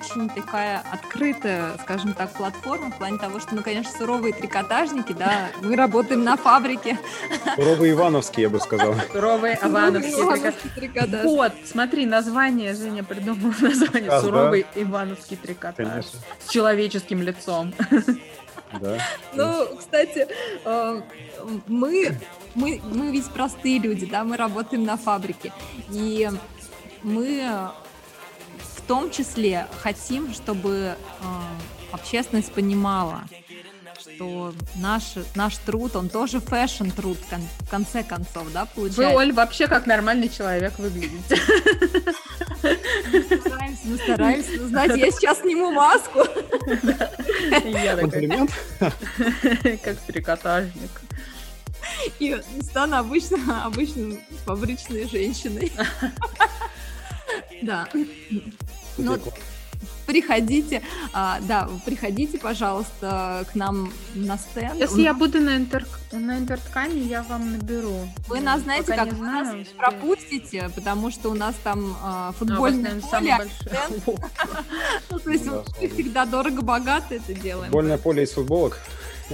[0.00, 5.50] очень такая открытая, скажем так, платформа в плане того, что мы, конечно, суровые трикотажники, да,
[5.62, 6.98] мы работаем на фабрике.
[7.56, 8.94] Суровые ивановские, я бы сказал.
[9.12, 11.24] Суровые ивановские трикотаж.
[11.24, 14.20] Вот, смотри, название, Женя придумала название.
[14.20, 16.06] Суровый ивановский трикотаж.
[16.38, 17.72] С человеческим лицом.
[18.80, 18.98] Да.
[19.32, 20.28] Ну, кстати,
[20.64, 21.00] э,
[21.66, 22.16] мы,
[22.54, 25.52] мы, мы ведь простые люди, да, мы работаем на фабрике.
[25.90, 26.30] И
[27.02, 27.72] мы
[28.90, 30.96] том числе хотим, чтобы э,
[31.92, 33.22] общественность понимала,
[34.00, 37.16] что наш, наш труд, он тоже fashion-труд
[37.60, 39.02] в конце концов, да, получается.
[39.02, 41.40] Вы, Оль, вообще как нормальный человек выглядите.
[43.12, 44.50] Мы стараемся, мы стараемся.
[44.56, 46.24] Ну, знаете, я сейчас сниму маску.
[48.00, 48.50] Комплимент?
[49.84, 50.90] Как трикотажник.
[52.18, 55.70] И стану обычно, обычно фабричной женщиной.
[57.62, 57.86] Да.
[59.00, 59.18] Ну,
[60.06, 64.74] приходите, а, да, приходите, пожалуйста, к нам на стенд.
[64.78, 65.86] Если я буду на, интер...
[66.10, 68.08] на интерткане, я вам наберу.
[68.26, 72.32] Вы нас знаете, Пока как вы знаю, нас пропустите, потому что у нас там а,
[72.32, 73.38] футбольное а, поле.
[75.10, 77.66] Ну, то есть мы всегда дорого-богато это делаем.
[77.66, 78.78] Футбольное поле из футболок.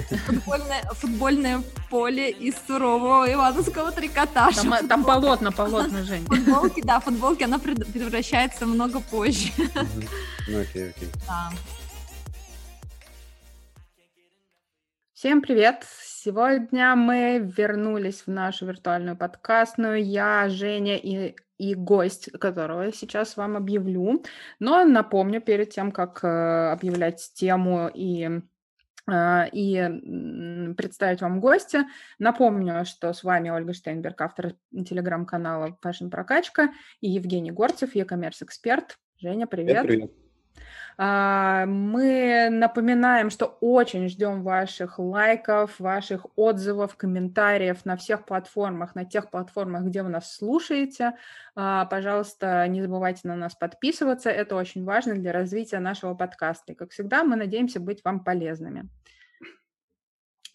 [0.03, 4.63] Футбольное, футбольное поле из сурового ивановского трикотажа.
[4.63, 6.27] Там, там полотна, полотна, Жень.
[6.27, 9.53] Футболки, да, футболки, она превращается много позже.
[10.49, 11.09] Ну, окей, окей.
[11.27, 11.51] Да.
[15.15, 15.87] Всем привет!
[16.03, 20.05] Сегодня мы вернулись в нашу виртуальную подкастную.
[20.05, 24.23] Я, Женя и, и гость, которого я сейчас вам объявлю.
[24.59, 28.43] Но напомню, перед тем, как э, объявлять тему и
[29.09, 31.87] и представить вам гостя.
[32.19, 38.99] Напомню, что с вами Ольга Штейнберг, автор телеграм-канала Fashion Прокачка, и Евгений Горцев, e-commerce эксперт.
[39.19, 39.83] Женя, привет.
[39.83, 40.26] Привет, привет.
[40.99, 49.05] А, мы напоминаем, что очень ждем ваших лайков, ваших отзывов, комментариев на всех платформах, на
[49.05, 51.13] тех платформах, где вы нас слушаете.
[51.55, 54.31] А, пожалуйста, не забывайте на нас подписываться.
[54.31, 56.73] Это очень важно для развития нашего подкаста.
[56.73, 58.89] И, как всегда, мы надеемся быть вам полезными.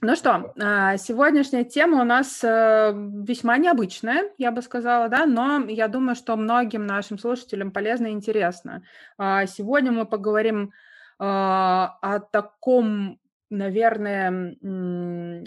[0.04, 2.92] Ну что, а, сегодняшняя тема у нас э,
[3.24, 8.12] весьма необычная, я бы сказала, да, но я думаю, что многим нашим слушателям полезно и
[8.12, 8.82] интересно.
[9.20, 10.72] А, сегодня мы поговорим
[11.20, 13.20] а, о таком,
[13.52, 14.56] наверное,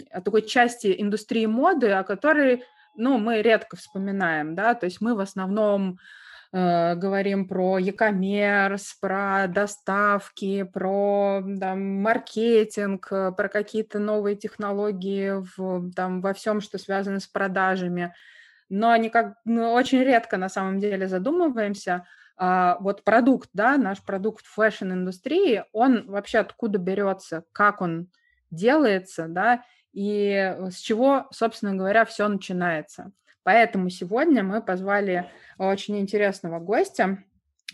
[0.09, 2.63] о такой части индустрии моды, о которой,
[2.95, 5.99] ну, мы редко вспоминаем, да, то есть мы в основном
[6.57, 16.21] говорим про e-commerce, про доставки, про там, маркетинг, э, про какие-то новые технологии в, там,
[16.21, 18.13] во всем, что связано с продажами.
[18.69, 22.05] Но никак, ну, очень редко на самом деле задумываемся,
[22.37, 28.09] а, вот продукт, да, наш продукт fashion-индустрии, он вообще откуда берется, как он
[28.51, 29.63] делается, да,
[29.93, 33.11] и с чего, собственно говоря, все начинается.
[33.45, 35.29] Поэтому сегодня мы позвали
[35.59, 37.23] очень интересного гостя.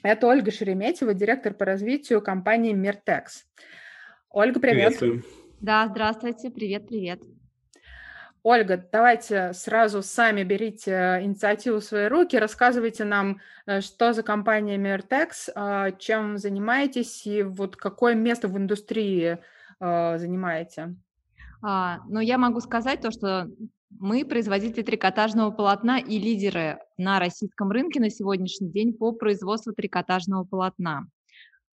[0.03, 3.45] Это Ольга Шереметьева, директор по развитию компании Миртекс.
[4.29, 5.01] Ольга, привет.
[5.61, 7.21] Да, здравствуйте, привет-привет.
[8.43, 14.77] Ольга, давайте сразу сами берите инициативу в свои руки, рассказывайте нам, э, что за компания
[14.77, 19.37] Миртекс, э, чем занимаетесь и вот какое место в индустрии
[19.79, 20.95] э, занимаете.
[21.61, 23.47] А, ну, я могу сказать то, что
[23.99, 30.43] мы производители трикотажного полотна и лидеры на российском рынке на сегодняшний день по производству трикотажного
[30.43, 31.07] полотна.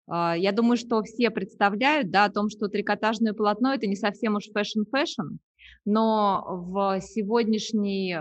[0.07, 4.37] А, я думаю, что все представляют да, о том, что трикотажное полотно– это не совсем
[4.37, 5.39] уж fashion-fashion,
[5.85, 8.21] но в сегодняшней э,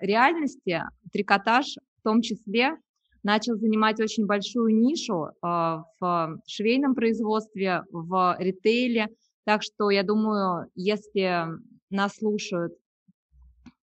[0.00, 0.82] реальности
[1.12, 2.76] трикотаж в том числе
[3.22, 9.08] начал занимать очень большую нишу э, в швейном производстве, в ритейле.
[9.44, 11.46] Так что я думаю, если
[11.90, 12.74] нас слушают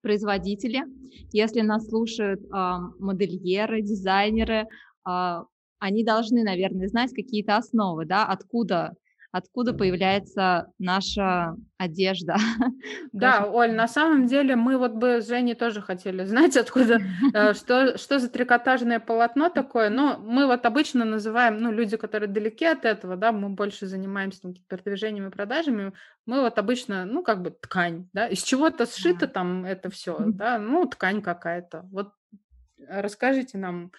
[0.01, 0.83] производители,
[1.31, 4.67] если нас слушают э, модельеры, дизайнеры,
[5.07, 5.43] э,
[5.79, 8.93] они должны, наверное, знать какие-то основы, да, откуда
[9.31, 12.35] откуда появляется наша одежда.
[13.11, 16.99] Да, Оль, на самом деле мы вот бы с Женей тоже хотели знать, откуда,
[17.33, 19.89] э, что, что за трикотажное полотно такое.
[19.89, 24.41] Но мы вот обычно называем, ну, люди, которые далеки от этого, да, мы больше занимаемся
[24.43, 25.93] там, продвижением и продажами,
[26.25, 30.59] мы вот обычно, ну, как бы ткань, да, из чего-то сшито там это все, да,
[30.59, 31.87] ну, ткань какая-то.
[31.91, 32.13] Вот
[32.87, 33.91] расскажите нам,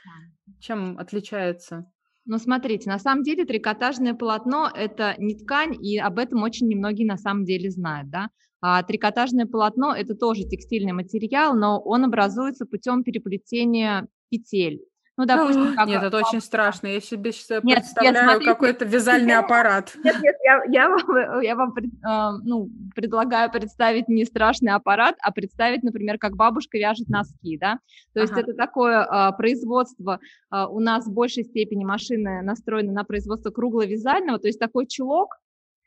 [0.61, 1.91] чем отличается
[2.27, 7.07] ну, смотрите, на самом деле трикотажное полотно– это не ткань, и об этом очень немногие
[7.07, 8.31] на самом деле знают, да.
[8.61, 14.81] А трикотажное полотно– это тоже текстильный материал, но он образуется путем переплетения петель.
[15.21, 15.87] Ну, допустим, как...
[15.87, 16.87] Нет, это очень страшно.
[16.87, 19.93] Я себе сейчас нет, представляю нет, какой-то вязальный аппарат.
[20.03, 25.31] Нет, нет, я, я вам, я вам э, ну, предлагаю представить не страшный аппарат, а
[25.31, 27.81] представить, например, как бабушка вяжет носки, да.
[28.15, 28.41] То есть ага.
[28.41, 30.21] это такое э, производство,
[30.51, 35.37] э, у нас в большей степени машины настроены на производство кругловязального, то есть такой чулок,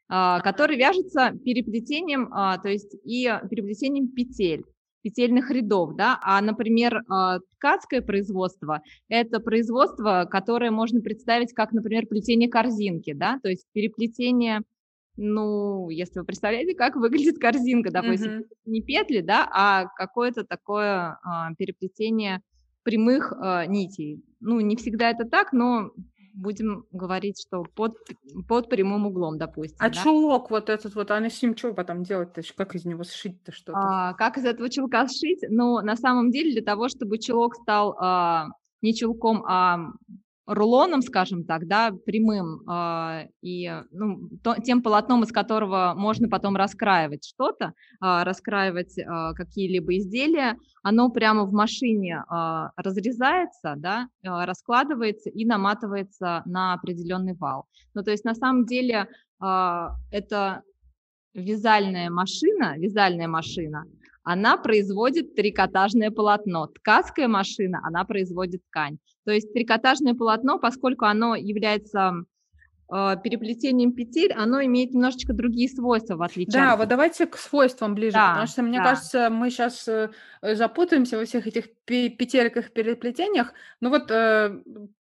[0.10, 4.64] который вяжется переплетением, то есть и переплетением петель
[5.04, 12.08] петельных рядов, да, а, например, а, ткацкое производство– это производство, которое можно представить как, например,
[12.08, 14.62] плетение корзинки, да, то есть переплетение,
[15.18, 18.48] ну, если вы представляете, как выглядит корзинка, допустим, mm-hmm.
[18.66, 22.42] не петли, да, а какое-то такое а, переплетение
[22.84, 24.24] прямых а, нитей.
[24.40, 25.92] Ну, не всегда это так, но
[26.34, 27.98] будем говорить, что под,
[28.48, 29.78] под прямым углом, допустим.
[29.80, 29.96] А да?
[30.02, 32.42] чулок вот этот вот, а с ним что потом делать-то?
[32.56, 33.78] Как из него сшить-то что-то?
[33.78, 35.44] А, как из этого чулка сшить?
[35.50, 38.48] Ну, на самом деле, для того, чтобы чулок стал а,
[38.82, 39.92] не чулком, а
[40.46, 46.56] рулоном, скажем так, да, прямым, э, и ну, то, тем полотном, из которого можно потом
[46.56, 49.04] раскраивать что-то, э, раскраивать э,
[49.36, 57.36] какие-либо изделия, оно прямо в машине э, разрезается, да, э, раскладывается и наматывается на определенный
[57.36, 57.66] вал.
[57.94, 59.08] Ну, то есть на самом деле
[59.42, 60.62] э, это
[61.34, 63.86] вязальная машина, вязальная машина,
[64.24, 66.68] она производит трикотажное полотно.
[66.68, 68.98] Ткацкая машина, она производит ткань.
[69.26, 72.14] То есть трикотажное полотно, поскольку оно является
[72.92, 76.80] э, переплетением петель, оно имеет немножечко другие свойства, в отличие Да, от...
[76.80, 78.84] вот давайте к свойствам ближе, да, потому что, мне да.
[78.84, 80.10] кажется, мы сейчас э,
[80.42, 83.54] запутаемся во всех этих петельках, переплетениях.
[83.82, 84.62] Ну вот э,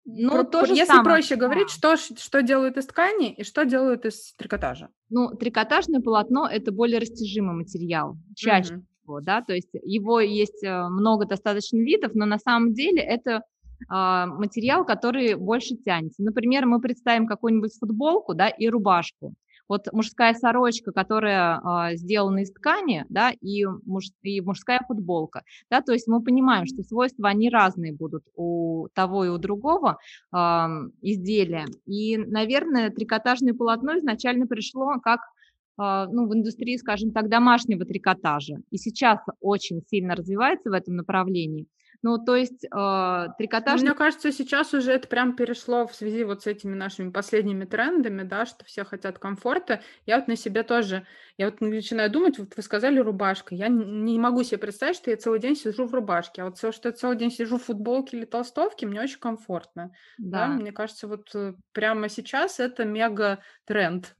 [0.07, 1.05] ну, Про, то же Если самое.
[1.05, 4.91] проще говорить, что, что делают из ткани и что делают из трикотажа?
[5.09, 10.65] Ну, трикотажное полотно– это более растяжимый материал, чаще угу его, да, то есть его есть
[10.65, 13.43] э, много достаточно видов, но на самом деле это
[13.89, 16.23] а, материал, который больше тянется.
[16.23, 19.35] Например, мы представим какую-нибудь футболку, да, и рубашку.
[19.67, 25.81] Вот мужская сорочка, которая а, сделана из ткани, да, и, муж, и мужская футболка, да,
[25.81, 29.99] то есть мы понимаем, что свойства, они разные будут у того и у другого
[30.33, 30.69] а,
[31.01, 31.65] изделия.
[31.87, 35.21] И, наверное, трикотажное полотно изначально пришло как
[35.76, 38.56] ну, в индустрии, скажем так, домашнего трикотажа.
[38.71, 41.67] И сейчас очень сильно развивается в этом направлении.
[42.05, 43.81] Ну, то есть э, трикотаж...
[43.81, 48.25] Мне кажется, сейчас уже это прям перешло в связи вот с этими нашими последними трендами,
[48.25, 49.81] да, что все хотят комфорта.
[50.05, 51.06] Я вот на себе тоже,
[51.38, 55.17] я вот начинаю думать, вот вы сказали рубашка, я не могу себе представить, что я
[55.17, 58.19] целый день сижу в рубашке, а вот все, что я целый день сижу в футболке
[58.19, 59.91] или толстовке, мне очень комфортно.
[60.19, 60.49] Да.
[60.49, 60.49] да?
[60.49, 64.15] Мне кажется, вот э, прямо сейчас это мега тренд.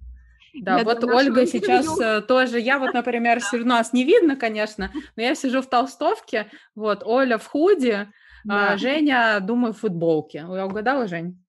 [0.54, 2.18] Да, я вот Ольга сейчас интервью.
[2.18, 7.02] Э, тоже, я вот, например, нас не видно, конечно, но я сижу в толстовке, вот,
[7.04, 8.08] Оля в худи, а
[8.44, 8.72] да.
[8.72, 10.46] а Женя, думаю, в футболке.
[10.48, 11.42] Я угадала, Жень?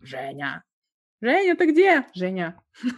[0.00, 0.64] Женя.
[1.20, 2.06] Женя, ты где?
[2.14, 2.56] Женя.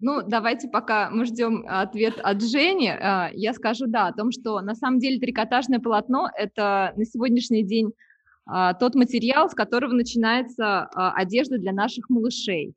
[0.00, 4.60] Ну, давайте пока мы ждем ответ от Жени, а, я скажу, да, о том, что
[4.60, 7.90] на самом деле трикотажное полотно– это на сегодняшний день
[8.46, 12.76] а, тот материал, с которого начинается одежда для наших малышей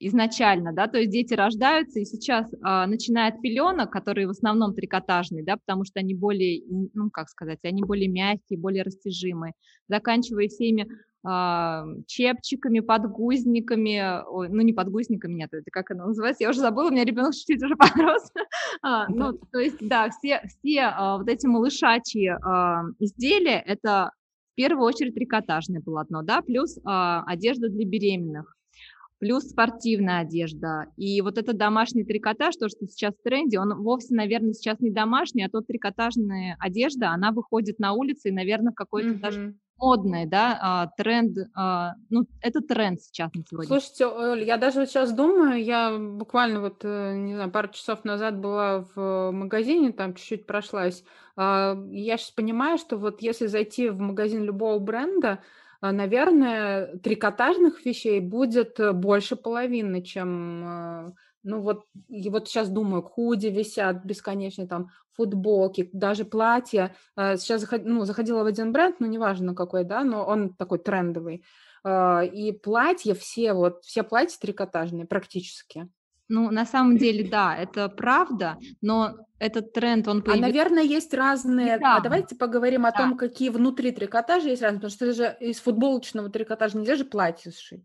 [0.00, 4.74] изначально, да, то есть дети рождаются, и сейчас, а, начиная от пеленок, которые в основном
[4.74, 6.62] трикотажные, да, потому что они более,
[6.94, 9.54] ну, как сказать, они более мягкие, более растяжимые,
[9.88, 10.86] заканчивая всеми
[11.24, 16.88] а, чепчиками, подгузниками, ой, ну, не подгузниками, нет, это как оно называется, я уже забыла,
[16.88, 18.30] у меня ребенок чуть-чуть уже подрос,
[18.82, 24.12] а, ну, то есть, да, все, все а, вот эти малышачьи а, изделия, это
[24.52, 28.57] в первую очередь трикотажное полотно, да, плюс а, одежда для беременных,
[29.18, 30.86] плюс спортивная одежда.
[30.96, 34.90] И вот этот домашний трикотаж, то, что сейчас в тренде, он вовсе, наверное, сейчас не
[34.90, 39.20] домашний, а тот трикотажная одежда, она выходит на улицы и, наверное, какой-то mm-hmm.
[39.20, 43.68] даже модный, да, а, тренд, а, ну, это тренд сейчас на сегодня.
[43.68, 48.04] Слушайте, Оль, я даже вот сейчас думаю, я буквально вот, э, не знаю, пару часов
[48.04, 51.04] назад была в магазине, там чуть-чуть прошлась,
[51.36, 55.38] а, я сейчас понимаю, что вот если зайти в магазин любого бренда,
[55.80, 61.12] наверное, трикотажных вещей будет э, больше половины, чем, э,
[61.44, 66.94] ну вот, и вот сейчас думаю, худи висят бесконечно, там, футболки, даже платья.
[67.16, 70.78] А, сейчас заход, ну, заходила в один бренд, ну, неважно какой, да, но он такой
[70.78, 71.44] трендовый.
[71.84, 75.88] А, и платья все, вот, все платья трикотажные практически.
[76.28, 80.44] Ну, на самом деле, да, это правда, но этот тренд, он появился...
[80.44, 81.78] А, наверное, есть разные...
[81.78, 81.96] Да.
[81.96, 82.98] А давайте поговорим о да.
[82.98, 87.52] том, какие внутри трикотажа есть разные, потому что же из футболочного трикотажа нельзя же платье
[87.52, 87.84] сшить.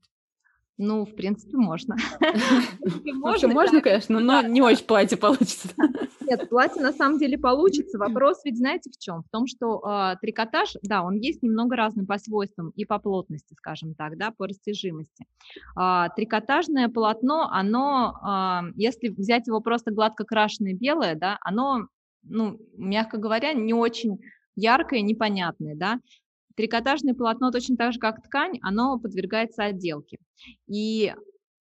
[0.77, 1.95] Ну, в принципе, можно.
[3.13, 5.69] Можно, конечно, но не очень платье получится.
[6.21, 7.99] Нет, платье на самом деле получится.
[7.99, 9.21] Вопрос ведь знаете в чем?
[9.21, 13.53] В том, что э, трикотаж, да, он есть немного разный по свойствам и по плотности,
[13.53, 15.25] скажем так, да, по растяжимости.
[15.79, 18.15] Э, трикотажное полотно, оно,
[18.67, 21.87] э, если взять его просто гладко крашеное белое, да, оно,
[22.23, 24.19] ну, мягко говоря, не очень
[24.55, 25.99] яркое, непонятное, да,
[26.55, 30.17] Трикотажное полотно точно так же, как ткань, оно подвергается отделке.
[30.67, 31.13] И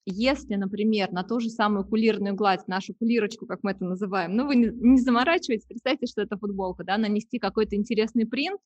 [0.04, 4.46] если, например, на ту же самую кулирную гладь, нашу кулирочку, как мы это называем, ну,
[4.46, 8.61] вы не, не заморачивайтесь, представьте, что это футболка, да, нанести какой-то интересный принт,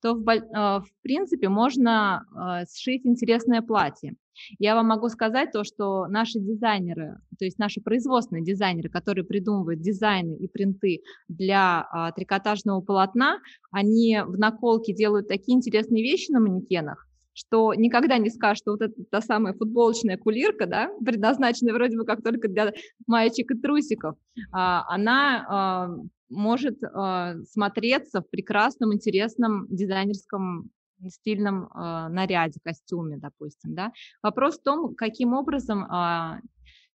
[0.00, 4.14] то в, а, в принципе можно а, сшить интересное платье.
[4.58, 9.80] Я вам могу сказать то, что наши дизайнеры, то есть наши производственные дизайнеры, которые придумывают
[9.80, 13.38] дизайны и принты для а, трикотажного полотна,
[13.70, 18.82] они в наколке делают такие интересные вещи на манекенах, что никогда не скажешь, что вот
[18.82, 22.72] это та самая футболочная кулирка, да, предназначенная вроде бы как только для
[23.06, 24.16] маечек и трусиков,
[24.50, 25.96] она
[26.34, 30.70] может э, смотреться в прекрасном, интересном дизайнерском
[31.08, 33.92] стильном э, наряде, костюме, допустим, да.
[34.22, 36.40] Вопрос в том, каким образом э,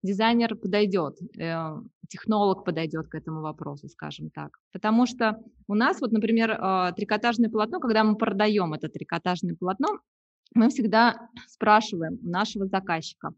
[0.04, 1.76] дизайнер подойдет, э,
[2.08, 4.58] технолог подойдет к этому вопросу, скажем так.
[4.72, 10.00] Потому что у нас вот, например, э, трикотажное полотно, когда мы продаем это трикотажное полотно,
[10.54, 13.32] мы всегда спрашиваем нашего заказчика,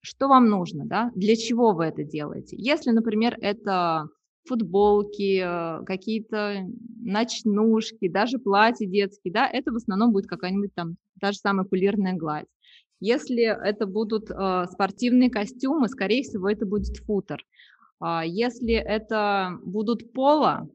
[0.00, 2.56] что вам нужно, да, для чего вы это делаете.
[2.58, 4.08] Если, например, это
[4.44, 6.66] футболки, э, какие-то
[7.00, 12.14] ночнушки, даже платья детские, да, это в основном будет какая-нибудь там та же самая кулирная
[12.14, 12.46] гладь.
[13.00, 17.44] Если это будут э, спортивные костюмы, скорее всего, это будет футер.
[18.02, 20.68] Э, если это будут поло,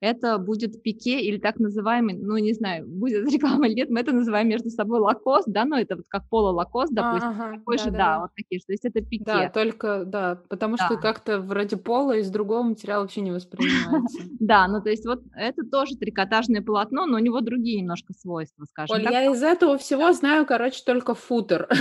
[0.00, 4.12] это будет пике или так называемый, ну, не знаю, будет реклама или нет, мы это
[4.12, 7.84] называем между собой лакост, да, но это вот как поло лакост, допустим, ага, такой да,
[7.84, 9.24] же, да, да, вот такие, что есть это пике.
[9.24, 10.86] Да, только, да, потому да.
[10.86, 14.18] что как-то вроде пола из другого материала вообще не воспринимается.
[14.40, 18.64] Да, ну, то есть вот это тоже трикотажное полотно, но у него другие немножко свойства,
[18.70, 21.68] скажем Оль, я из этого всего знаю, короче, только футер.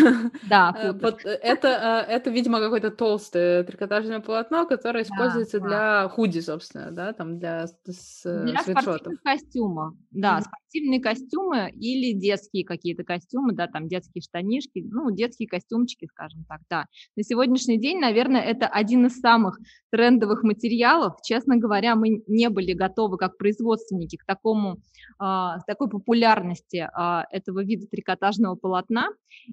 [0.50, 1.02] Да, э, футер.
[1.02, 7.14] Вот это, э, это, видимо, какое-то толстое трикотажное полотно, которое используется для худи, собственно, да,
[7.14, 7.68] там для
[8.08, 10.44] с э, Для спортивных костюмов, да, mm-hmm.
[10.44, 16.62] спортивные костюмы или детские какие-то костюмы, да, там детские штанишки, ну, детские костюмчики, скажем так,
[16.70, 16.86] да.
[17.16, 19.60] На сегодняшний день, наверное, это один из самых
[19.92, 21.16] трендовых материалов.
[21.24, 24.78] Честно говоря, мы не были готовы как производственники к такому,
[25.20, 29.10] к такой популярности а, этого вида трикотажного полотна.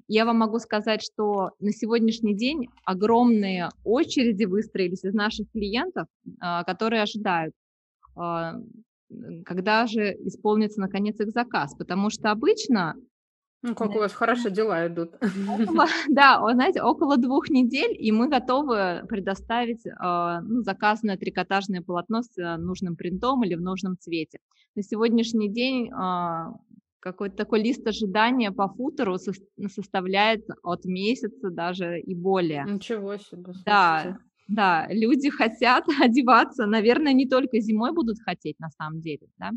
[0.07, 6.07] Я вам могу сказать, что на сегодняшний день огромные очереди выстроились из наших клиентов,
[6.39, 7.53] а, которые ожидают
[9.45, 12.95] когда же исполнится наконец их заказ, потому что обычно
[13.65, 15.15] ну, как у вас хорошо дела идут.
[15.15, 19.91] Около, да, знаете, около двух недель, и мы готовы предоставить э,
[20.43, 24.37] ну, заказанное трикотажное полотно с э, нужным принтом или в нужном цвете.
[24.75, 26.53] На сегодняшний день э,
[26.99, 29.31] какой-то такой лист ожидания по футеру со
[29.67, 32.65] составляет от месяца даже и более.
[32.65, 33.45] Ничего себе.
[33.45, 33.63] Слушайте.
[33.65, 34.17] Да,
[34.47, 39.51] да, люди хотят одеваться, наверное, не только зимой будут хотеть на самом деле, да,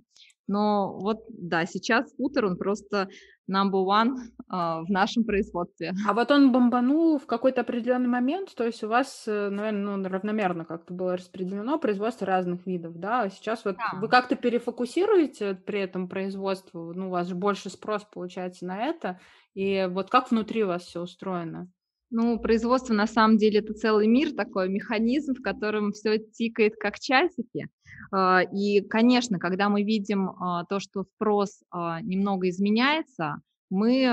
[0.49, 3.09] но вот, да, сейчас скутер, он просто
[3.51, 4.17] number one
[4.51, 5.93] uh, в нашем производстве.
[6.07, 10.09] А вот он бомбанул в какой-то определенный момент, то есть у вас, э, наверное, ну,
[10.09, 13.99] равномерно как-то было распределено производство разных видов, да, а сейчас вот да.
[13.99, 19.21] вы как-то перефокусируете при этом производство, ну, у вас же больше спрос получается на это,
[19.55, 21.69] и вот как внутри у вас все устроено?
[22.11, 26.99] Ну, производство на самом деле это целый мир, такой механизм, в котором все тикает как
[26.99, 27.69] часики.
[28.11, 34.05] А, и, конечно, когда мы видим а, то, что спрос а, немного изменяется, мы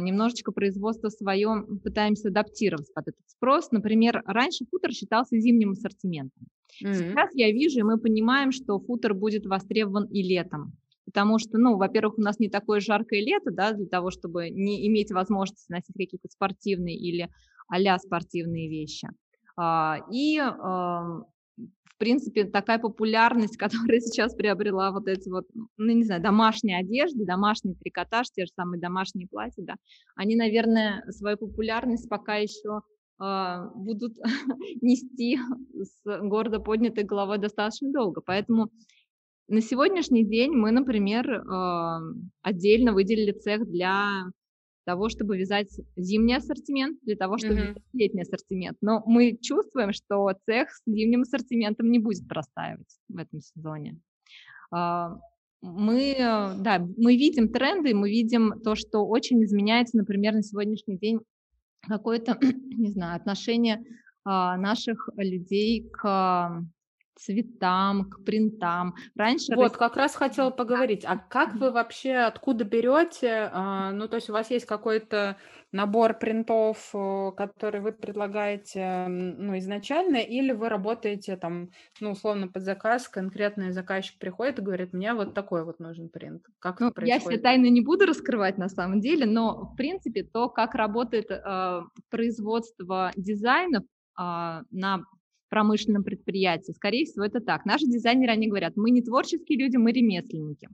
[0.00, 3.70] немножечко производство свое пытаемся адаптировать под этот спрос.
[3.70, 6.46] Например, раньше футер считался зимним ассортиментом.
[6.82, 6.94] Mm-hmm.
[6.94, 10.72] Сейчас я вижу, и мы понимаем, что футер будет востребован и летом
[11.04, 14.86] потому что, ну, во-первых, у нас не такое жаркое лето, да, для того, чтобы не
[14.88, 17.28] иметь возможности носить какие-то спортивные или
[17.68, 19.08] а спортивные вещи.
[19.56, 26.22] А, и, в принципе, такая популярность, которая сейчас приобрела вот эти вот, ну, не знаю,
[26.22, 29.76] домашние одежды, домашний трикотаж, те же самые домашние платья, да,
[30.16, 32.82] они, наверное, свою популярность пока еще
[33.18, 34.16] а, будут
[34.82, 35.38] нести
[35.74, 38.20] с гордо поднятой головой достаточно долго.
[38.20, 38.70] Поэтому
[39.52, 41.44] на сегодняшний день мы, например,
[42.40, 44.24] отдельно выделили цех для
[44.84, 47.66] того, чтобы вязать зимний ассортимент, для того, чтобы uh-huh.
[47.68, 48.78] вязать летний ассортимент.
[48.80, 54.00] Но мы чувствуем, что цех с зимним ассортиментом не будет простаивать в этом сезоне.
[54.72, 55.18] А,
[55.60, 61.20] мы, да, мы видим тренды, мы видим то, что очень изменяется, например, на сегодняшний день
[61.86, 62.38] какое-то,
[62.76, 63.84] не знаю, отношение
[64.24, 66.64] а, наших людей к
[67.22, 68.94] цветам, к принтам.
[69.14, 69.54] Раньше...
[69.54, 74.28] Вот, как раз хотела поговорить, а как вы вообще, откуда берете, а, ну, то есть
[74.28, 75.36] у вас есть какой-то
[75.70, 82.62] набор принтов, э, который вы предлагаете, ну, изначально, или вы работаете там, ну, условно, под
[82.62, 86.44] заказ, конкретный заказчик приходит и говорит, мне вот такой вот нужен принт.
[86.58, 86.92] Как ну?
[87.02, 91.30] Я все тайны не буду раскрывать на самом деле, но, в принципе, то, как работает
[91.30, 93.84] э, производство дизайнов
[94.18, 95.04] э, на
[95.52, 96.72] промышленном предприятии.
[96.72, 97.66] Скорее всего, это так.
[97.66, 100.66] Наши дизайнеры, они говорят, мы не творческие люди, мы ремесленники,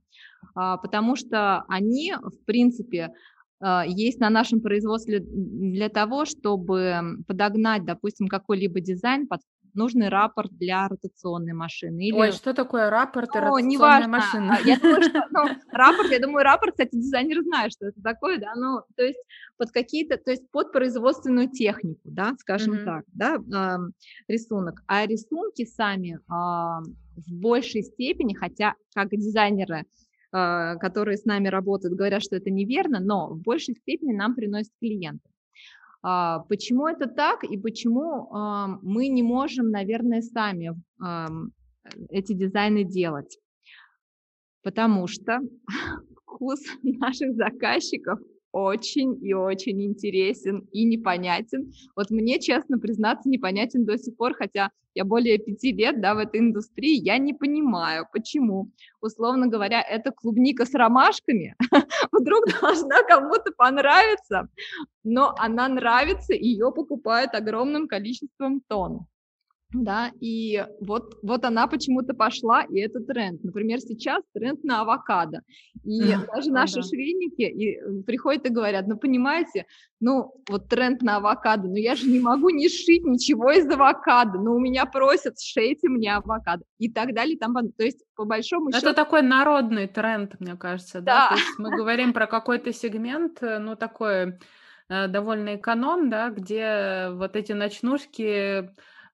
[0.55, 3.13] а, потому что они, в принципе,
[3.61, 9.41] а, есть на нашем производстве для того, чтобы подогнать, допустим, какой-либо дизайн под
[9.79, 12.09] нужный рапорт для ротационной машины.
[12.09, 12.17] Или...
[12.17, 14.09] Ой, что такое рапорт и ротационная неважно.
[14.09, 14.59] машина?
[14.65, 18.55] Я думаю, что ну, рапорт, я думаю, рапорт, кстати, дизайнер знает, что это такое, да,
[18.55, 19.19] ну, то есть
[19.57, 22.85] под какие-то, то есть под производственную технику, да, скажем mm-hmm.
[22.85, 24.83] так, да, э, рисунок.
[24.87, 29.87] А рисунки сами э, в большей степени, хотя как дизайнеры
[30.31, 34.73] а, которые с нами работают, говорят, что это неверно, но в большей степени нам приносят
[34.79, 35.27] клиенты.
[36.03, 38.29] А, почему это так и почему
[38.83, 40.75] мы не можем, наверное, сами
[42.11, 43.39] эти дизайны делать?
[44.63, 45.39] Потому что
[46.39, 48.21] вкус наших заказчиков
[48.53, 51.73] очень и очень интересен и непонятен.
[51.95, 56.19] Вот мне, честно признаться, непонятен до сих пор, хотя я более пяти лет да, в
[56.19, 58.71] этой индустрии, я не понимаю, почему.
[59.01, 61.55] Условно говоря, это клубника с ромашками
[62.13, 64.49] вдруг должна кому-то понравиться,
[65.05, 69.07] но она нравится, ее покупают огромным количеством тонн
[69.71, 73.45] да, и вот, вот она почему-то пошла, и это тренд.
[73.45, 75.43] Например, сейчас тренд на авокадо.
[75.85, 76.01] И
[76.35, 76.83] даже наши да.
[76.83, 79.67] швейники и э, приходят и говорят, ну, понимаете,
[80.01, 84.39] ну, вот тренд на авокадо, ну, я же не могу не шить ничего из авокадо,
[84.39, 88.73] ну, у меня просят, шейте мне авокадо, и так далее, там, то есть, по большому
[88.73, 88.87] счету...
[88.87, 91.29] Это такой народный тренд, мне кажется, да, да?
[91.29, 94.39] то есть мы говорим про какой-то сегмент, э, ну, такой
[94.89, 98.71] э, довольно эконом, да, где вот эти ночнушки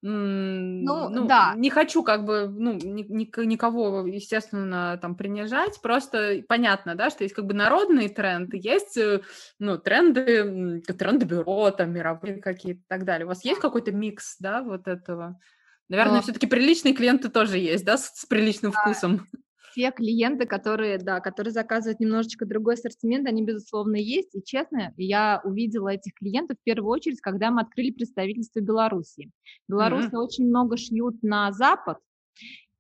[0.07, 1.55] ну, ну, да.
[1.57, 7.25] Не хочу как бы, ну, ни, ни, никого, естественно, там принижать, просто понятно, да, что
[7.25, 9.23] есть как бы народные тренды, есть, э,
[9.59, 13.25] ну, тренды, тренды бюро, там, мировые какие-то и так далее.
[13.25, 15.41] У вас есть какой-то микс, да, вот этого?
[15.89, 16.23] Наверное, Но...
[16.23, 18.81] все-таки приличные клиенты тоже есть, да, с, с приличным да.
[18.81, 19.27] вкусом
[19.75, 24.35] те клиенты, которые, да, которые заказывают немножечко другой ассортимент, они, безусловно, есть.
[24.35, 29.31] И честно, я увидела этих клиентов в первую очередь, когда мы открыли представительство Беларуси.
[29.69, 30.19] Беларусы mm-hmm.
[30.19, 31.99] очень много шьют на Запад,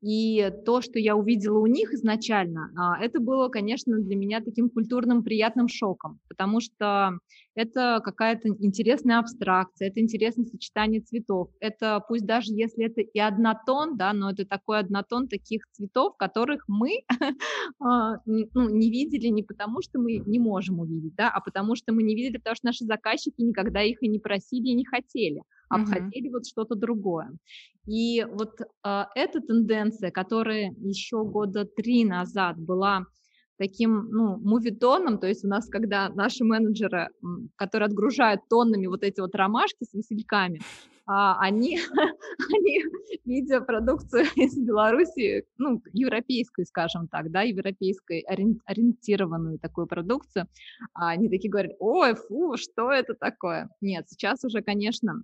[0.04, 4.68] и то, что я увидела у них изначально, а, это было, конечно, для меня таким
[4.68, 7.18] культурным приятным шоком, потому что
[7.54, 11.48] это какая-то интересная абстракция, это интересное сочетание цветов.
[11.60, 16.64] Это пусть даже если это и однотон, да, но это такой однотон таких цветов, которых
[16.68, 17.00] мы
[17.80, 21.94] а, ну, не видели не потому, что мы не можем увидеть, да, а потому что
[21.94, 25.40] мы не видели, потому что наши заказчики никогда их и не просили, и не хотели
[25.68, 25.86] а угу.
[25.86, 27.30] хотели вот что-то другое.
[27.86, 33.06] И вот э, эта тенденция, которая еще года три назад была
[33.56, 37.08] таким, ну, мувитоном, то есть у нас, когда наши менеджеры,
[37.56, 40.60] которые отгружают тоннами вот эти вот ромашки с васильками,
[41.06, 41.78] а, они,
[42.52, 42.82] они,
[43.24, 50.48] видя продукцию из Беларуси, ну, европейскую, скажем так, да, европейской ориентированную такую продукцию,
[50.94, 53.68] они такие говорят, ой, фу, что это такое?
[53.80, 55.22] Нет, сейчас уже, конечно,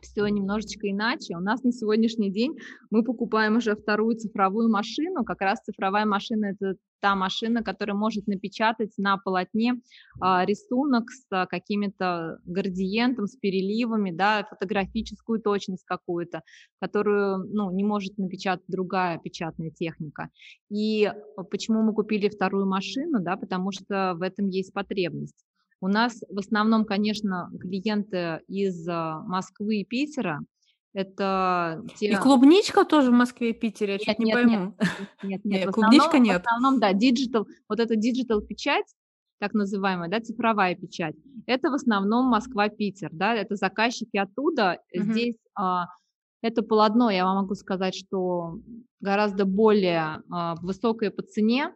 [0.00, 1.36] все немножечко иначе.
[1.36, 2.56] У нас на сегодняшний день
[2.90, 5.24] мы покупаем уже вторую цифровую машину.
[5.24, 9.74] Как раз цифровая машина– это та машина, которая может напечатать на полотне
[10.20, 16.42] а, рисунок с а, какими-то градиентом, с переливами, да, фотографическую точность какую-то,
[16.80, 20.30] которую ну, не может напечатать другая печатная техника.
[20.70, 21.12] И
[21.50, 23.20] почему мы купили вторую машину?
[23.20, 25.44] Да, потому что в этом есть потребность.
[25.84, 30.40] У нас в основном, конечно, клиенты из а, Москвы и Питера.
[30.94, 32.12] Это те...
[32.12, 34.50] И клубничка тоже в Москве и Питере, я нет, чуть не нет, пойму.
[34.64, 34.74] Нет,
[35.22, 36.42] нет, нет, нет клубничка основном, нет.
[36.42, 38.86] В основном, да, digital, вот эта digital печать,
[39.40, 44.78] так называемая, да, цифровая печать, это в основном Москва-Питер, да, это заказчики оттуда.
[44.94, 45.02] Угу.
[45.02, 45.88] Здесь а,
[46.40, 48.58] это полотно, я вам могу сказать, что
[49.00, 51.74] гораздо более а, высокое по цене,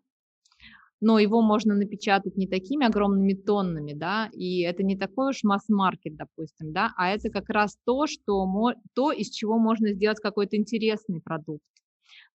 [1.00, 6.16] но его можно напечатать не такими огромными тоннами, да, и это не такой уж масс-маркет,
[6.16, 8.46] допустим, да, а это как раз то, что,
[8.94, 11.62] то, из чего можно сделать какой-то интересный продукт,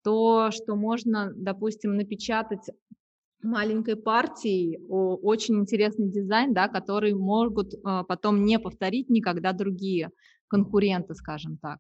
[0.04, 2.70] то, что можно, допустим, напечатать
[3.44, 10.12] маленькой партией очень интересный дизайн, да, который могут э, потом не повторить никогда другие
[10.48, 11.80] конкуренты, скажем так.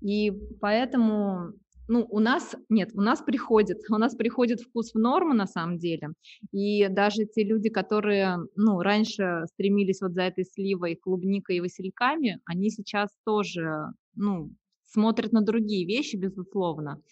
[0.00, 1.52] И поэтому
[1.90, 5.78] ну, у нас, нет, у нас приходит, у нас приходит вкус в норму на самом
[5.78, 6.10] деле,
[6.52, 12.40] и даже те люди, которые, ну, раньше стремились вот за этой сливой, клубникой и васильками,
[12.44, 14.52] они сейчас тоже, ну,
[14.84, 17.02] смотрят на другие вещи, безусловно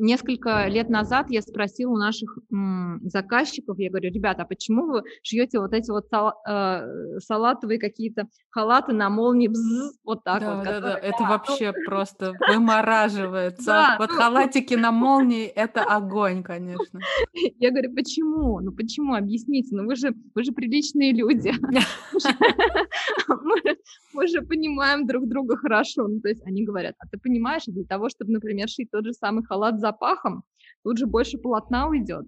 [0.00, 5.02] несколько лет назад я спросила у наших м, заказчиков, я говорю, ребята, а почему вы
[5.22, 10.56] шьете вот эти вот сал, э, салатовые какие-то халаты на молнии, бзз, вот так да,
[10.56, 10.64] вот?
[10.64, 13.96] Да, да, это вообще просто вымораживается.
[13.98, 17.00] Вот ну, халатики на молнии– это огонь, конечно.
[17.58, 18.60] Я говорю, почему?
[18.60, 19.14] Ну почему?
[19.14, 21.52] Объясните, ну вы же, вы же приличные люди.
[24.12, 26.08] Мы же понимаем друг друга хорошо.
[26.08, 29.12] Ну, то есть они говорят, а ты понимаешь, для того, чтобы, например, шить тот же
[29.12, 30.42] самый халат за запахом,
[30.82, 32.26] тут же больше полотна уйдет.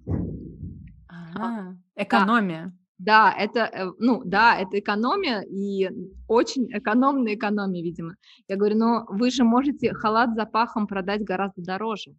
[1.35, 2.77] А, экономия.
[2.98, 5.90] Да, это, э, ну, да, это экономия и
[6.29, 8.14] очень экономная экономия, видимо.
[8.48, 12.14] Я говорю, но вы же можете халат с запахом продать гораздо дороже.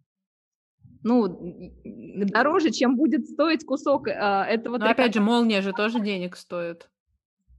[1.02, 1.28] Ну,
[1.84, 4.76] дороже, чем будет стоить кусок э, этого.
[4.78, 6.90] Но опять же, молния же тоже денег стоит.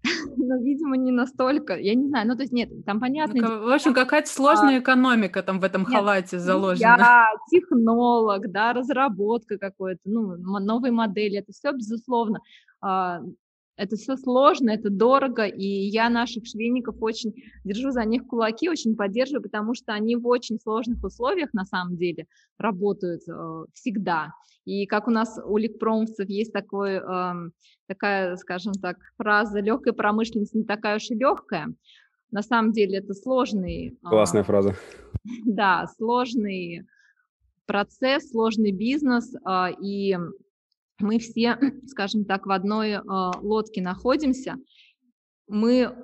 [0.37, 1.77] но, видимо, не настолько.
[1.77, 3.41] Я не знаю, ну, то есть нет, там понятно.
[3.41, 6.97] Ну, в общем, какая-то сложная а, экономика там в этом нет, халате заложена.
[6.97, 12.39] Я технолог, да, разработка какой-то, ну, новой модели, это все, безусловно,
[12.81, 13.21] а,
[13.77, 17.33] это все сложно, это дорого, и я наших швейников очень
[17.63, 21.97] держу за них кулаки, очень поддерживаю, потому что они в очень сложных условиях на самом
[21.97, 24.33] деле работают э, всегда.
[24.63, 27.33] И как у нас у ликпромовцев есть такой, э,
[27.87, 31.73] такая, скажем так, фраза «легкая промышленность не такая уж и легкая»,
[32.31, 33.97] на самом деле это сложный...
[34.03, 34.75] А, Классная э, фраза.
[35.45, 36.85] Да, сложный
[37.65, 40.17] процесс, сложный бизнес, э, и
[40.99, 43.01] мы все, скажем так, в одной э,
[43.41, 44.55] лодке находимся.
[45.47, 45.95] Мы,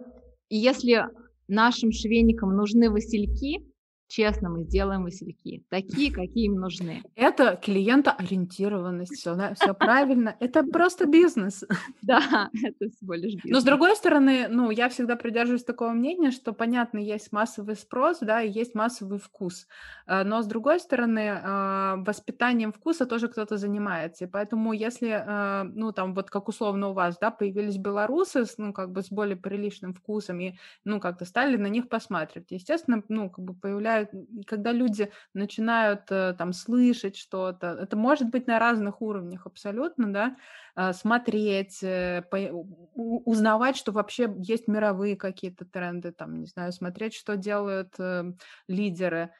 [0.49, 1.07] если
[1.47, 3.70] нашим швейникам нужны васильки,
[4.11, 7.01] Честно, мы сделаем васильки, такие, какие им нужны.
[7.15, 10.35] Это клиентоориентированность, все, да, все правильно.
[10.41, 11.63] Это просто бизнес.
[12.01, 13.53] Да, это всего лишь бизнес.
[13.53, 18.19] Но с другой стороны, ну, я всегда придерживаюсь такого мнения, что, понятно, есть массовый спрос,
[18.21, 19.67] да, и есть массовый вкус.
[20.07, 24.25] Э, но с другой стороны, э, воспитанием вкуса тоже кто-то занимается.
[24.25, 28.73] И поэтому, если, э, ну, там, вот как условно у вас, да, появились белорусы, ну,
[28.73, 33.29] как бы с более приличным вкусом, и, ну, как-то стали на них посматривать, естественно, ну,
[33.29, 34.00] как бы появляются
[34.47, 40.35] когда люди начинают э, там слышать что-то, это может быть на разных уровнях абсолютно, да,
[40.75, 42.23] а, смотреть, э,
[42.93, 48.33] узнавать, что вообще есть мировые какие-то тренды, там, не знаю, смотреть, что делают э,
[48.67, 49.31] лидеры,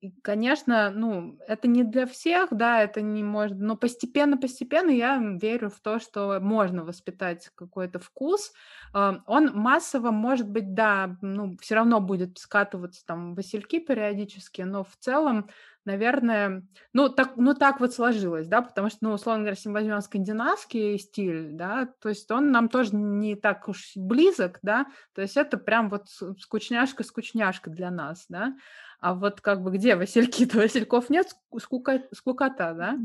[0.00, 5.68] и, конечно, ну, это не для всех, да, это не может, но постепенно-постепенно я верю
[5.70, 8.52] в то, что можно воспитать какой-то вкус.
[8.94, 14.84] А, он массово, может быть, да, ну, все равно будет скатываться там васильки периодически, но
[14.84, 15.50] в целом
[15.88, 19.74] наверное, ну так, ну так вот сложилось, да, потому что, ну, условно говоря, если мы
[19.74, 25.22] возьмем скандинавский стиль, да, то есть он нам тоже не так уж близок, да, то
[25.22, 26.06] есть это прям вот
[26.38, 28.54] скучняшка-скучняшка для нас, да,
[29.00, 30.58] а вот как бы где васильки-то?
[30.58, 32.98] Васильков нет, скука, скукота, да?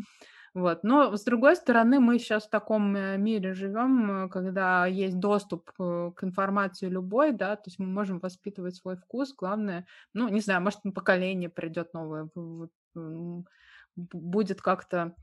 [0.53, 0.83] Вот.
[0.83, 5.71] Но, с другой стороны, мы сейчас в таком э, мире живем, э, когда есть доступ
[5.79, 9.33] э, к информации любой, да, то есть мы можем воспитывать свой вкус.
[9.33, 12.29] Главное, ну, не знаю, может, поколение придет новое,
[13.95, 15.15] будет как-то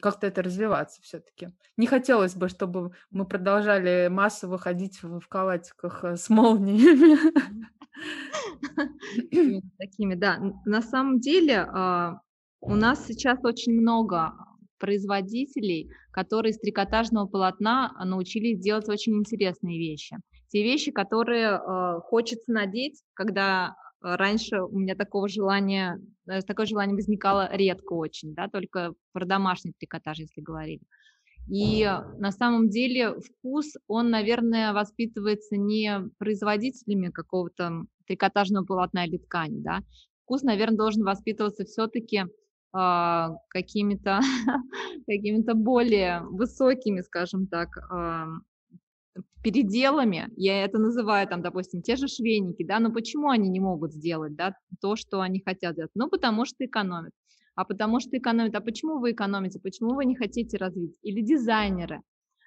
[0.00, 1.50] как-то это развиваться все-таки.
[1.76, 7.16] Не хотелось бы, чтобы мы продолжали массово ходить в, в калатиках с молниями.
[9.78, 10.40] Такими, да.
[10.64, 12.20] На самом деле а,
[12.60, 14.32] у нас сейчас очень много
[14.78, 20.16] производителей, которые из трикотажного полотна научились делать очень интересные вещи.
[20.48, 26.94] Те вещи, которые э, хочется надеть, когда раньше у меня такого желания, э, такое желание
[26.94, 30.82] возникало редко очень, да, только про домашний трикотаж, если говорили.
[31.50, 31.82] И
[32.18, 39.80] на самом деле вкус, он, наверное, воспитывается не производителями какого-то трикотажного полотна или ткани, да.
[40.24, 42.24] Вкус, наверное, должен воспитываться все-таки
[42.74, 44.20] э, какими-то
[45.06, 48.26] какими-то более высокими, скажем так, э,
[49.42, 53.92] переделами, я это называю, там, допустим, те же швейники, да, но почему они не могут
[53.92, 55.92] сделать, да, то, что они хотят сделать?
[55.94, 57.12] Ну, потому что экономят
[57.58, 58.54] а потому что экономят.
[58.54, 59.58] А почему вы экономите?
[59.58, 60.96] Почему вы не хотите развить?
[61.02, 62.02] Или дизайнеры.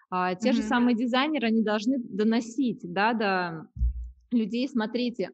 [0.10, 0.54] А, те mm-hmm.
[0.54, 3.68] же самые дизайнеры, они должны доносить да, до
[4.32, 5.32] людей, смотрите,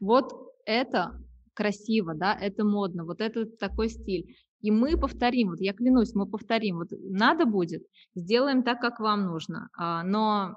[0.00, 0.32] вот
[0.64, 1.22] это
[1.58, 4.36] красиво, да, это модно, вот это такой стиль.
[4.60, 7.82] И мы повторим, вот я клянусь, мы повторим, вот надо будет,
[8.14, 9.68] сделаем так, как вам нужно.
[9.76, 10.54] А, но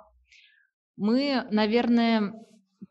[0.97, 2.33] мы, наверное,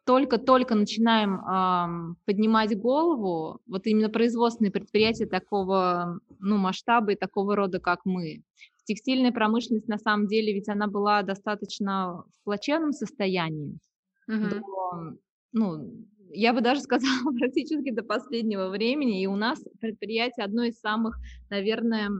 [0.04, 7.78] только-только начинаем э, поднимать голову, вот именно производственные предприятия такого ну, масштаба и такого рода,
[7.78, 8.42] как мы.
[8.84, 13.78] Текстильная промышленность, на самом деле, ведь она была достаточно в плачевном состоянии.
[14.28, 14.48] Mm-hmm.
[14.48, 15.16] До,
[15.52, 19.22] ну, я бы даже сказала, практически до последнего времени.
[19.22, 21.18] И у нас предприятие одно из самых,
[21.50, 22.10] наверное,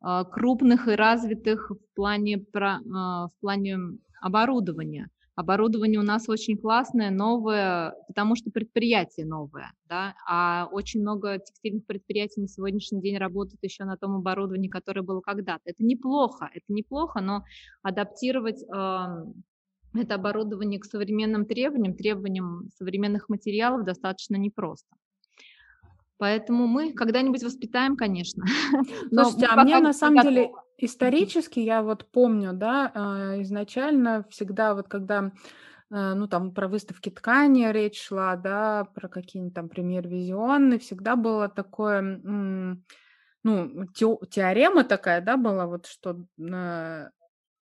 [0.00, 3.78] а, крупных и развитых в плане, а, в плане
[4.20, 5.08] оборудования.
[5.36, 11.86] Оборудование у нас очень классное, новое, потому что предприятие новое, да, а очень много текстильных
[11.86, 15.62] предприятий на сегодняшний день работают еще на том оборудовании, которое было когда-то.
[15.64, 17.44] Это неплохо, это неплохо, но
[17.82, 18.62] адаптировать
[19.94, 24.94] это оборудование к современным требованиям, требованиям современных материалов достаточно непросто.
[26.20, 28.44] Поэтому мы когда-нибудь воспитаем, конечно.
[29.08, 30.34] Слушайте, а мне на самом готовы.
[30.34, 35.32] деле исторически, я вот помню, да, а, изначально всегда вот когда
[35.90, 41.48] э, ну, там, про выставки ткани речь шла, да, про какие-нибудь там премьер-визионы, всегда было
[41.48, 42.20] такое,
[43.42, 47.08] ну, теорема такая, да, была, вот что а,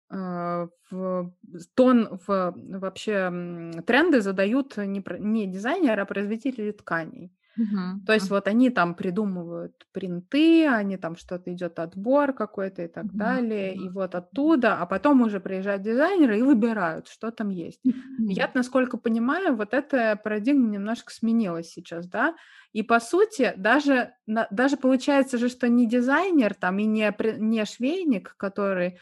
[0.09, 1.31] в
[1.73, 7.33] тон в вообще тренды задают не, не дизайнеры, а производители тканей.
[7.57, 8.05] Uh-huh.
[8.05, 8.31] То есть uh-huh.
[8.31, 13.17] вот они там придумывают принты, они там что-то идет отбор какой-то и так uh-huh.
[13.17, 17.79] далее, и вот оттуда, а потом уже приезжают дизайнеры и выбирают, что там есть.
[18.19, 22.35] Я, насколько понимаю, вот эта парадигма немножко сменилась сейчас, да,
[22.73, 28.35] и по сути даже, даже получается же, что не дизайнер там и не, не швейник,
[28.35, 28.99] который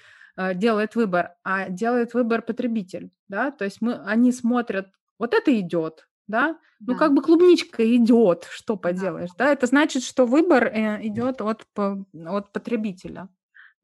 [0.56, 6.08] делает выбор, а делает выбор потребитель, да, то есть мы, они смотрят, вот это идет,
[6.28, 11.42] да, ну как бы клубничка идет, что поделаешь, да, это значит, что выбор э, идет
[11.42, 13.30] от, от потребителя.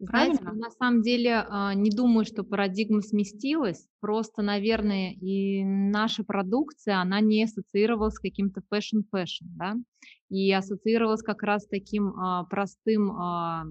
[0.02, 7.02] Знаете, на самом деле а, не думаю, что парадигма сместилась, просто, наверное, и наша продукция,
[7.02, 9.76] она не ассоциировалась с каким-то fashion-fashion, да,
[10.30, 13.66] и ассоциировалась как раз таким а, простым, а,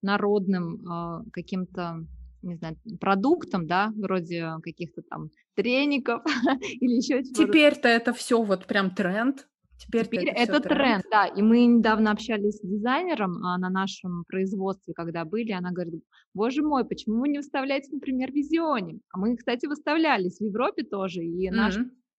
[0.00, 2.06] народным каким-то
[2.44, 6.22] не знаю, продуктом, да, вроде каких-то там треников
[6.80, 7.46] или еще чего-то.
[7.46, 9.46] Теперь-то это все вот прям тренд.
[9.76, 10.68] Теперь, Теперь это, это тренд.
[10.68, 11.26] тренд, да.
[11.26, 16.02] И мы недавно общались с дизайнером а, на нашем производстве, когда были, она говорит,
[16.32, 19.00] боже мой, почему вы не выставляете, например, визионе?
[19.10, 21.54] А мы, кстати, выставлялись в Европе тоже, и mm-hmm.
[21.54, 21.76] наш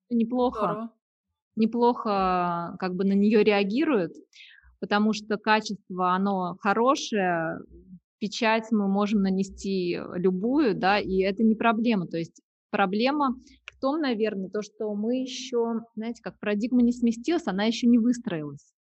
[0.10, 0.94] неплохо, Здорово.
[1.56, 4.12] неплохо как бы на нее реагируют,
[4.80, 7.60] потому что качество, оно хорошее,
[8.20, 12.08] печать мы можем нанести любую, да, и это не проблема.
[12.08, 17.48] То есть проблема в том, наверное, то, что мы еще, знаете, как парадигма не сместилась,
[17.48, 18.74] она еще не выстроилась.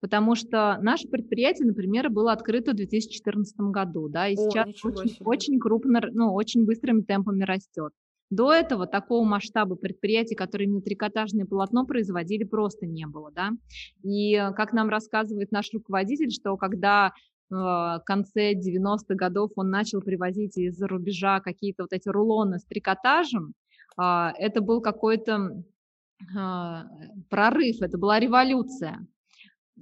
[0.00, 5.16] Потому что наше предприятие, например, было открыто в 2014 году, да, и О, сейчас очень,
[5.20, 7.92] очень крупно, ну, очень быстрыми темпами растет.
[8.28, 13.50] До этого такого масштаба предприятий, которые именно трикотажное полотно производили, просто не было, да.
[14.02, 17.12] И как нам рассказывает наш руководитель, что когда
[17.52, 23.54] в конце 90-х годов он начал привозить из-за рубежа какие-то вот эти рулоны с трикотажем,
[23.96, 25.62] а, это был какой-то
[26.36, 26.86] а,
[27.28, 29.06] прорыв, это была революция.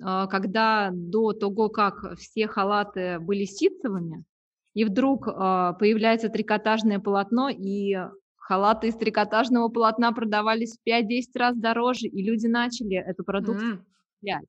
[0.02, 4.24] А, когда до того, как все халаты были ситцевыми,
[4.72, 7.96] и вдруг появляется трикотажное полотно, и
[8.36, 13.84] халаты из трикотажного полотна продавались в 5-10 раз дороже, и люди начали эту продукцию
[14.24, 14.40] mm.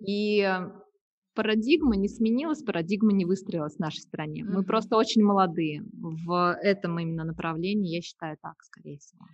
[0.00, 0.48] И
[1.38, 4.42] парадигма не сменилась, парадигма не выстроилась в нашей стране.
[4.42, 4.54] Mm-hmm.
[4.56, 9.24] Мы просто очень молодые в этом именно направлении, я считаю так, скорее всего.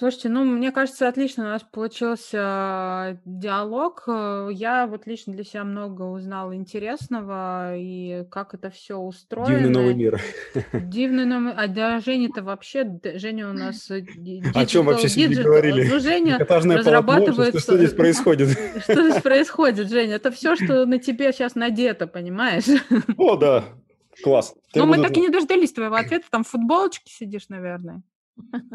[0.00, 4.04] Слушайте, ну, мне кажется, отлично у нас получился диалог.
[4.06, 9.58] Э, я вот лично для себя много узнала интересного, и как это все устроено.
[9.58, 10.22] Дивный новый мир.
[10.72, 11.52] Дивный новый...
[11.52, 12.98] А да, Женя-то вообще...
[13.16, 13.90] Женя у нас...
[13.90, 15.86] Digital, О чем вообще сегодня говорили?
[15.86, 17.50] Ну, Женя разрабатывает...
[17.50, 18.58] Что, что здесь происходит?
[18.82, 20.14] Что здесь происходит, Женя?
[20.14, 22.64] Это все, что на тебе сейчас надето, понимаешь?
[23.18, 23.64] О, да.
[24.24, 24.54] Класс.
[24.74, 26.24] Ну, мы так и не дождались твоего ответа.
[26.30, 28.02] Там в футболочке сидишь, наверное.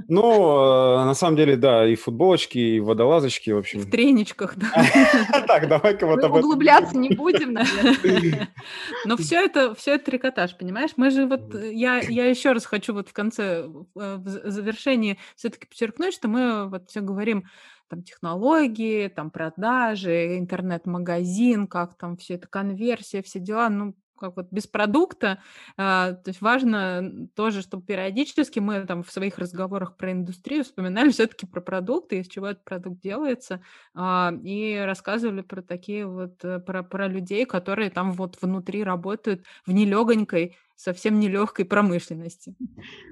[0.07, 3.79] Ну, э, на самом деле, да, и футболочки, и водолазочки, в общем.
[3.79, 4.67] В треничках, да.
[5.47, 6.45] Так, давай-ка вот об этом.
[6.45, 8.49] Углубляться не будем, наверное.
[9.05, 10.91] Но все это, все это трикотаж, понимаешь?
[10.97, 15.67] Мы же вот, я, я еще раз хочу вот в конце, э, в завершении все-таки
[15.67, 17.45] подчеркнуть, что мы вот все говорим
[17.89, 23.69] там технологии, там продажи, интернет-магазин, как там все это конверсия, все дела.
[23.69, 25.39] Ну, как вот без продукта.
[25.77, 31.09] А, то есть важно тоже, чтобы периодически мы там в своих разговорах про индустрию вспоминали
[31.11, 33.61] все-таки про продукты, из чего этот продукт делается,
[33.93, 39.43] а, и рассказывали про такие вот, э, про, про людей, которые там вот внутри работают
[39.65, 42.55] в нелегонькой, совсем нелегкой промышленности.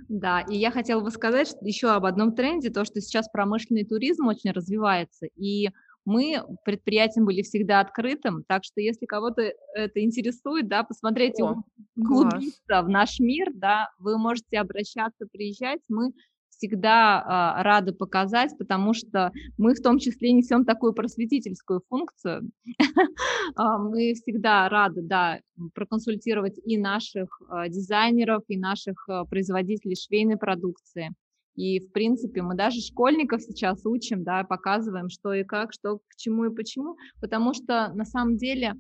[0.10, 4.28] Да, и я хотела бы сказать еще об одном тренде, то, что сейчас промышленный туризм
[4.28, 5.70] очень развивается, и
[6.06, 9.42] мы предприятием были всегда открытым, так что если кого-то
[9.74, 11.64] это интересует, да, посмотреть, О,
[11.96, 16.12] углубиться в наш мир, да, вы можете обращаться, приезжать, мы
[16.50, 22.50] всегда а, рады показать, потому что мы в том числе несем такую просветительскую функцию.
[23.56, 25.40] А, мы всегда рады, да,
[25.76, 31.14] проконсультировать и наших а, дизайнеров, и наших производителей швейной продукции.
[31.56, 36.16] И, в принципе, мы даже школьников сейчас учим, да, показываем, что и как, что к
[36.18, 38.74] чему и почему, потому что на самом деле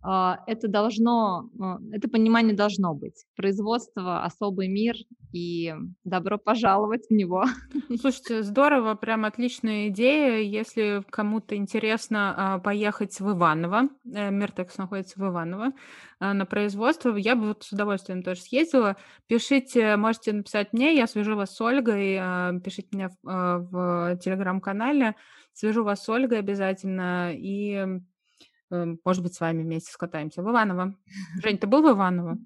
[0.00, 3.24] это должно, а, это понимание должно быть.
[3.36, 4.94] Производство– особый мир,
[5.32, 7.44] и добро пожаловать в него.
[8.00, 10.38] Слушайте, здорово, прям отличная идея.
[10.38, 15.72] Если кому-то интересно а, поехать в Иваново, э, Миртекс находится в Иваново,
[16.20, 18.96] на производство, я бы вот с удовольствием тоже съездила.
[19.28, 22.16] Пишите, можете написать мне, я свяжу вас с Ольгой,
[22.60, 25.14] пишите мне в, в телеграм-канале,
[25.52, 28.00] свяжу вас с Ольгой обязательно, и
[28.70, 30.94] может быть, с вами вместе скатаемся в Иваново.
[31.42, 32.38] Жень, ты был в Иваново?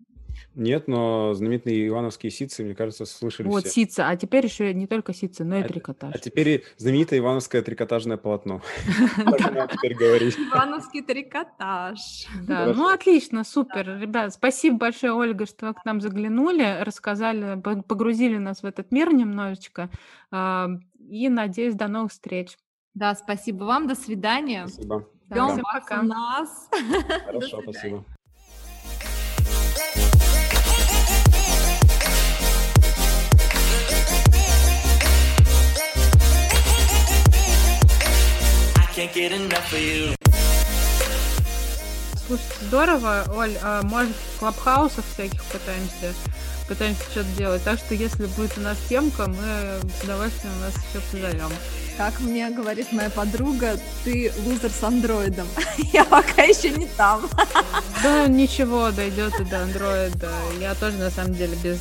[0.54, 3.70] Нет, но знаменитые ивановские ситцы, мне кажется, слышали Вот, все.
[3.72, 4.08] ситца.
[4.08, 6.14] А теперь еще не только ситцы, но и А, трикотаж.
[6.14, 8.61] а теперь и знаменитое ивановское трикотажное полотно.
[9.82, 11.98] Ивановский трикотаж.
[12.46, 13.98] Да, ну отлично, супер.
[14.00, 19.12] Ребят, спасибо большое, Ольга, что к нам заглянули, рассказали, по- погрузили нас в этот мир
[19.12, 19.90] немножечко.
[20.30, 20.68] А,
[21.08, 22.56] И надеюсь, до новых встреч.
[22.94, 24.66] Да, спасибо вам, до свидания.
[24.66, 25.08] Спасибо.
[25.35, 26.01] Да, Ждем всем вас пока.
[26.01, 26.68] у нас.
[27.25, 27.73] Хорошо, свидания.
[27.73, 28.05] спасибо.
[38.77, 40.32] I can't get enough of you.
[42.26, 46.14] Слушайте, здорово, Оль, а, может, в клабхаусах всяких пытаемся,
[46.68, 47.62] пытаемся что-то делать.
[47.64, 51.50] Так что, если будет у нас темка, мы с удовольствием вас еще позовем.
[51.96, 55.46] Как мне говорит моя подруга, ты лузер с андроидом.
[55.92, 57.28] Я пока еще не там.
[58.02, 60.30] Да, ничего, дойдет и до андроида.
[60.58, 61.80] Я тоже, на самом деле, без...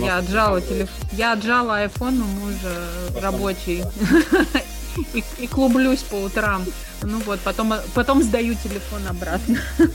[0.00, 1.08] Я отжала телефон.
[1.12, 3.84] Я отжала iPhone у мужа рабочий.
[5.14, 6.64] И, и клублюсь по утрам.
[7.02, 9.58] Ну вот, потом, потом сдаю телефон обратно.